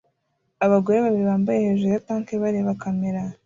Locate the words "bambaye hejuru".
1.31-1.91